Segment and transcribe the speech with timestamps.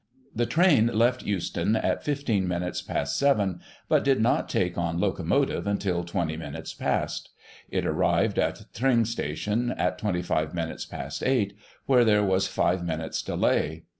[0.35, 5.67] "The train left Euston at 15 minutes past 7, but did not take on locomotive
[5.67, 7.29] until 20 minutes past
[7.69, 13.21] It arrived at Tring station at 25 minutes past 8, where there was five minutes*
[13.21, 13.83] delay.